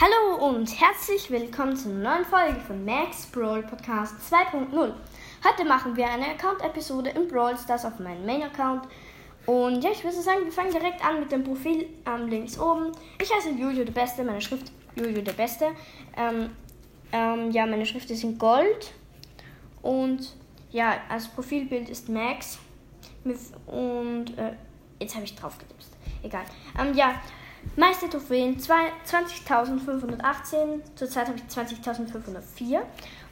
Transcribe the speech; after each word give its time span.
Hallo 0.00 0.46
und 0.46 0.80
herzlich 0.80 1.28
willkommen 1.28 1.74
zur 1.74 1.90
neuen 1.90 2.24
Folge 2.24 2.60
von 2.60 2.84
Max 2.84 3.26
Brawl 3.26 3.64
Podcast 3.64 4.14
2.0. 4.32 4.92
Heute 5.44 5.64
machen 5.64 5.96
wir 5.96 6.08
eine 6.08 6.26
Account-Episode 6.26 7.10
im 7.10 7.26
Brawl 7.26 7.58
Stars 7.58 7.84
auf 7.84 7.98
meinem 7.98 8.24
Main-Account. 8.24 8.84
Und 9.46 9.82
ja, 9.82 9.90
ich 9.90 10.04
würde 10.04 10.22
sagen, 10.22 10.44
wir 10.44 10.52
fangen 10.52 10.70
direkt 10.70 11.04
an 11.04 11.18
mit 11.18 11.32
dem 11.32 11.42
Profil 11.42 11.88
ähm, 12.06 12.28
links 12.28 12.60
oben. 12.60 12.92
Ich 13.20 13.34
heiße 13.34 13.50
Julio 13.50 13.84
der 13.84 13.92
Beste, 13.92 14.22
meine 14.22 14.40
Schrift 14.40 14.70
Julio 14.94 15.20
der 15.20 15.32
Beste. 15.32 15.72
Ähm, 16.16 16.50
ähm, 17.10 17.50
ja, 17.50 17.66
meine 17.66 17.84
Schrift 17.84 18.08
ist 18.12 18.22
in 18.22 18.38
Gold. 18.38 18.92
Und 19.82 20.32
ja, 20.70 20.98
als 21.08 21.26
Profilbild 21.26 21.88
ist 21.88 22.08
Max. 22.08 22.60
Und 23.66 24.38
äh, 24.38 24.52
jetzt 25.00 25.16
habe 25.16 25.24
ich 25.24 25.34
drauf 25.34 25.58
getippt. 25.58 25.86
Egal. 26.22 26.44
Ähm, 26.78 26.94
ja, 26.94 27.20
Meiste 27.76 28.08
Trophäen 28.08 28.58
20.518. 28.58 30.80
Zurzeit 30.94 31.28
habe 31.28 31.38
ich 31.38 31.44
20.504. 31.44 32.80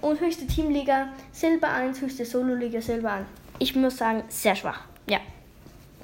Und 0.01 0.21
höchste 0.21 0.47
Teamliga 0.47 1.09
Silber 1.33 1.71
1, 1.71 2.01
höchste 2.01 2.25
Solo-Liga 2.25 2.81
Silber 2.81 3.11
1. 3.13 3.27
Ich 3.59 3.75
muss 3.75 3.97
sagen, 3.97 4.23
sehr 4.29 4.55
schwach. 4.55 4.85
Ja. 5.09 5.19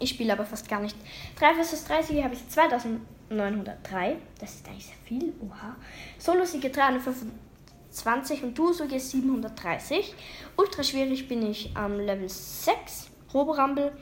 Ich 0.01 0.11
spiele 0.11 0.33
aber 0.33 0.45
fast 0.45 0.69
gar 0.69 0.81
nicht. 0.81 0.97
3 1.39 1.63
vs 1.63 1.85
30 1.85 2.25
habe 2.25 2.35
ich 2.35 2.49
2903. 2.49 4.17
Das 4.41 4.55
ist 4.55 4.67
eigentlich 4.67 4.87
sehr 4.87 4.97
viel. 5.05 5.33
Oha. 5.41 5.77
Solo-Siege 6.19 6.71
325 6.71 8.43
und 8.43 8.59
Duo-Siege 8.59 8.99
730. 8.99 10.13
Ultra 10.57 10.83
schwierig 10.83 11.29
bin 11.29 11.49
ich 11.49 11.71
am 11.77 12.01
Level 12.01 12.29
6. 12.29 13.11
Robo-Rumble 13.33 13.93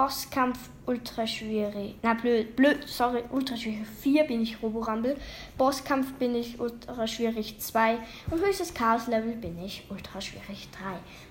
Bosskampf 0.00 0.70
ultra 0.86 1.26
schwierig. 1.26 1.96
Na, 2.00 2.14
blöd, 2.14 2.56
blöd, 2.56 2.88
sorry, 2.88 3.22
ultra 3.30 3.54
schwierig 3.54 3.86
4 3.86 4.24
bin 4.24 4.40
ich 4.40 4.62
Robo 4.62 4.80
Rumble. 4.80 5.14
Bosskampf 5.58 6.14
bin 6.14 6.34
ich 6.34 6.58
ultra 6.58 7.06
schwierig 7.06 7.60
2 7.60 7.98
und 8.30 8.40
höchstes 8.40 8.72
Chaos 8.72 9.08
Level 9.08 9.34
bin 9.34 9.62
ich 9.62 9.84
ultra 9.90 10.18
schwierig 10.22 10.70
3. 10.70 10.78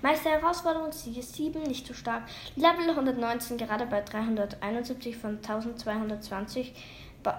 Meister 0.02 0.30
Herausforderung 0.30 0.92
Siege 0.92 1.20
7, 1.20 1.64
nicht 1.64 1.84
zu 1.84 1.94
so 1.94 1.98
stark. 1.98 2.22
Level 2.54 2.88
119 2.90 3.58
gerade 3.58 3.86
bei 3.86 4.02
371 4.02 5.16
von 5.16 5.38
1220 5.38 6.72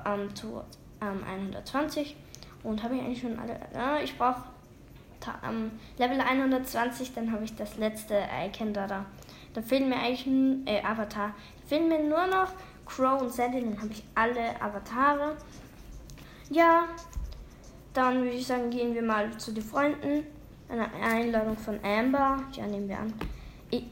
ähm, 0.05 0.35
zu 0.35 0.61
ähm, 1.01 1.23
120 1.23 2.17
und 2.63 2.83
habe 2.83 2.95
ich 2.97 3.01
eigentlich 3.03 3.21
schon 3.21 3.39
alle. 3.39 3.53
Äh, 3.73 4.03
ich 4.03 4.17
brauche 4.17 4.43
ähm, 5.47 5.71
Level 5.97 6.19
120, 6.19 7.13
dann 7.13 7.31
habe 7.31 7.45
ich 7.45 7.55
das 7.55 7.77
letzte 7.77 8.21
Icon 8.45 8.73
da 8.73 8.85
da. 8.85 9.05
Da 9.53 9.61
fehlen 9.61 9.89
mir 9.89 9.97
eigentlich 9.97 10.27
äh, 10.65 10.81
Avatar. 10.83 11.33
Da 11.61 11.67
fehlen 11.67 11.87
mir 11.87 11.99
nur 11.99 12.27
noch 12.27 12.51
Crow 12.85 13.21
und 13.21 13.31
Sandy, 13.31 13.61
dann 13.61 13.77
habe 13.77 13.91
ich 13.91 14.03
alle 14.15 14.61
Avatare. 14.61 15.37
Ja, 16.49 16.87
dann 17.93 18.23
würde 18.23 18.35
ich 18.35 18.47
sagen, 18.47 18.69
gehen 18.69 18.93
wir 18.93 19.01
mal 19.01 19.37
zu 19.37 19.51
den 19.51 19.63
Freunden. 19.63 20.25
Eine 20.69 20.93
Einladung 21.01 21.57
von 21.57 21.79
Amber. 21.83 22.43
Ja, 22.53 22.65
nehmen 22.67 22.87
wir 22.87 22.99
an. 22.99 23.13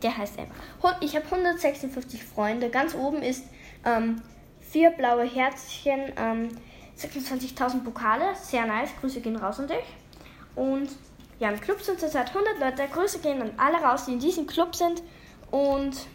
Der 0.01 0.17
heißt 0.17 0.37
Amber. 0.39 0.97
Ich 1.01 1.15
habe 1.15 1.25
156 1.25 2.23
Freunde. 2.23 2.69
Ganz 2.69 2.95
oben 2.95 3.21
ist 3.21 3.45
ähm, 3.85 4.21
vier 4.59 4.91
blaue 4.91 5.23
Herzchen, 5.23 6.11
ähm, 6.17 6.49
26.000 6.97 7.83
Pokale. 7.83 8.35
Sehr 8.41 8.65
nice. 8.65 8.89
Grüße 8.99 9.21
gehen 9.21 9.35
raus 9.35 9.59
an 9.59 9.67
dich. 9.67 9.77
Und 10.55 10.89
ja, 11.39 11.49
im 11.49 11.59
Club 11.59 11.81
sind 11.81 11.99
zurzeit 11.99 12.29
100 12.29 12.59
Leute. 12.59 12.91
Grüße 12.91 13.19
gehen 13.19 13.41
an 13.41 13.51
alle 13.57 13.77
raus, 13.77 14.05
die 14.05 14.13
in 14.13 14.19
diesem 14.19 14.47
Club 14.47 14.75
sind. 14.75 15.01
Und 15.51 16.07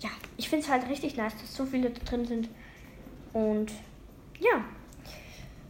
ja, 0.00 0.10
ich 0.36 0.48
finde 0.48 0.64
es 0.64 0.70
halt 0.70 0.88
richtig 0.88 1.16
nice, 1.16 1.34
dass 1.40 1.54
so 1.54 1.64
viele 1.64 1.90
da 1.90 2.00
drin 2.04 2.26
sind. 2.26 2.48
Und 3.32 3.72
ja. 4.38 4.64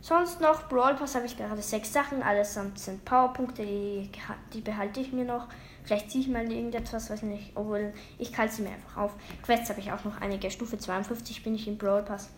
Sonst 0.03 0.41
noch, 0.41 0.69
Brawl 0.69 0.95
Pass 0.95 1.15
habe 1.15 1.27
ich 1.27 1.37
gerade 1.37 1.61
sechs 1.61 1.93
Sachen. 1.93 2.23
Allesamt 2.23 2.79
sind 2.79 3.05
Powerpunkte, 3.05 3.65
die, 3.65 4.11
die 4.53 4.61
behalte 4.61 5.01
ich 5.01 5.13
mir 5.13 5.25
noch. 5.25 5.47
Vielleicht 5.85 6.11
ziehe 6.11 6.25
ich 6.25 6.31
mal 6.31 6.51
irgendetwas, 6.51 7.11
weiß 7.11 7.23
nicht. 7.23 7.53
Obwohl, 7.55 7.93
ich 8.19 8.33
kalte 8.33 8.55
sie 8.55 8.63
mir 8.63 8.71
einfach 8.71 8.97
auf. 8.97 9.15
Quests 9.43 9.69
habe 9.69 9.81
ich 9.81 9.93
auch 9.93 10.05
noch 10.05 10.21
einige. 10.21 10.51
Stufe 10.51 10.79
52 10.79 11.43
bin 11.43 11.55
ich 11.55 11.69
im 11.69 11.77
Brawl 11.77 12.03
Pass. 12.03 12.31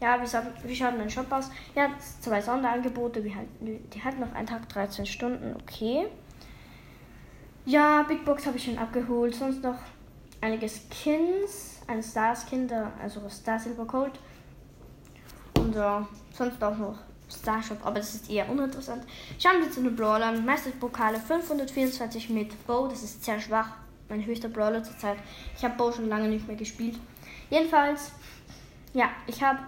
Ja, 0.00 0.20
wie, 0.20 0.26
schaut, 0.26 0.44
wie 0.64 0.74
schaut 0.74 0.98
mein 0.98 1.10
Shop 1.10 1.30
aus? 1.30 1.50
Ja, 1.76 1.90
zwei 2.20 2.40
Sonderangebote. 2.40 3.22
Die 3.22 3.34
halten 4.04 4.20
noch 4.20 4.32
einen 4.32 4.48
Tag 4.48 4.68
13 4.68 5.06
Stunden. 5.06 5.54
Okay. 5.62 6.06
Ja, 7.64 8.02
Big 8.02 8.24
Box 8.24 8.46
habe 8.46 8.56
ich 8.56 8.64
schon 8.64 8.78
abgeholt. 8.78 9.34
Sonst 9.34 9.62
noch 9.62 9.78
einige 10.40 10.68
Skins. 10.68 11.80
Ein 11.86 12.02
Star 12.02 12.34
Skin, 12.36 12.70
also 13.00 13.28
Star 13.28 13.58
Silver 13.58 13.84
Cold. 13.84 14.12
Und 15.58 15.74
ja, 15.74 16.06
sonst 16.32 16.62
auch 16.62 16.76
noch 16.76 16.98
Starshop, 17.28 17.84
aber 17.84 17.96
das 17.96 18.14
ist 18.14 18.30
eher 18.30 18.48
uninteressant. 18.48 19.04
Schauen 19.38 19.60
wir 19.60 19.70
zu 19.70 19.82
den 19.82 19.96
Brawlern. 19.96 20.44
Meisterpokale 20.44 21.18
524 21.18 22.30
mit 22.30 22.66
Bow, 22.66 22.88
das 22.88 23.02
ist 23.02 23.24
sehr 23.24 23.40
schwach. 23.40 23.70
Mein 24.08 24.24
höchster 24.24 24.48
Brawler 24.48 24.82
zurzeit. 24.82 25.16
Ich 25.56 25.64
habe 25.64 25.74
Bow 25.76 25.92
schon 25.92 26.08
lange 26.08 26.28
nicht 26.28 26.46
mehr 26.46 26.56
gespielt. 26.56 26.98
Jedenfalls, 27.48 28.12
ja, 28.92 29.08
ich 29.26 29.42
habe 29.42 29.60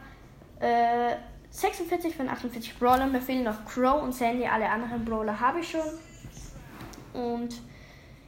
äh, 0.60 1.16
46 1.50 2.14
von 2.14 2.28
48 2.28 2.78
Brawlern. 2.78 3.12
Mir 3.12 3.22
fehlen 3.22 3.44
noch 3.44 3.64
Crow 3.64 4.02
und 4.02 4.12
Sandy. 4.12 4.46
Alle 4.46 4.68
anderen 4.68 5.04
Brawler 5.04 5.38
habe 5.38 5.60
ich 5.60 5.70
schon. 5.70 5.80
Und 7.14 7.60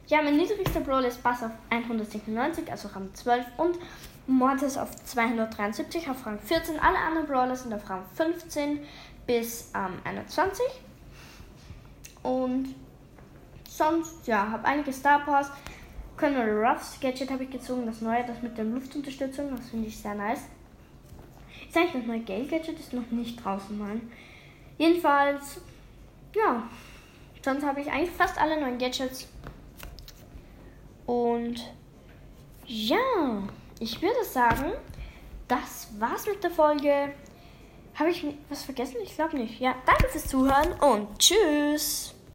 ja, 0.07 0.21
mein 0.21 0.37
niedrigster 0.37 0.79
Brawler 0.79 1.07
ist 1.07 1.21
Bass 1.21 1.43
auf 1.43 1.51
196, 1.69 2.71
also 2.71 2.87
Rang 2.89 3.13
12 3.13 3.45
und 3.57 3.77
Mortis 4.25 4.77
auf 4.77 4.95
273 4.95 6.09
auf 6.09 6.25
Rang 6.25 6.39
14. 6.39 6.79
Alle 6.79 6.97
anderen 6.97 7.27
Brawler 7.27 7.55
sind 7.55 7.73
auf 7.73 7.89
Rang 7.89 8.03
15 8.15 8.79
bis 9.25 9.71
ähm, 9.75 9.99
21. 10.05 10.65
Und 12.23 12.73
sonst, 13.67 14.27
ja, 14.27 14.49
habe 14.49 14.65
einige 14.65 14.93
Star 14.93 15.23
Powers. 15.25 15.51
Colonel 16.17 16.65
Ruffs 16.65 16.99
Gadget 16.99 17.29
habe 17.29 17.43
ich 17.43 17.51
gezogen, 17.51 17.85
das 17.85 18.01
neue, 18.01 18.25
das 18.25 18.41
mit 18.41 18.57
der 18.57 18.65
Luftunterstützung, 18.65 19.55
das 19.55 19.69
finde 19.69 19.87
ich 19.87 19.97
sehr 19.97 20.15
nice. 20.15 20.41
Ist 21.67 21.77
eigentlich 21.77 21.93
das 21.93 22.05
neue 22.05 22.21
Gale 22.21 22.45
Gadget, 22.45 22.79
ist 22.79 22.93
noch 22.93 23.11
nicht 23.11 23.43
draußen, 23.43 23.77
nein. 23.77 24.09
Jedenfalls, 24.77 25.61
ja, 26.35 26.63
sonst 27.43 27.63
habe 27.63 27.81
ich 27.81 27.91
eigentlich 27.91 28.11
fast 28.11 28.39
alle 28.41 28.59
neuen 28.59 28.79
Gadgets 28.79 29.27
und 31.07 31.73
ja, 32.65 32.97
ich 33.79 34.01
würde 34.01 34.23
sagen, 34.23 34.73
das 35.47 35.87
war's 35.97 36.27
mit 36.27 36.43
der 36.43 36.51
Folge. 36.51 37.13
Habe 37.95 38.11
ich 38.11 38.23
was 38.49 38.63
vergessen? 38.63 38.97
Ich 39.03 39.15
glaube 39.15 39.37
nicht. 39.37 39.59
Ja, 39.59 39.73
danke 39.85 40.09
fürs 40.09 40.27
Zuhören 40.27 40.73
und 40.73 41.17
tschüss. 41.17 42.13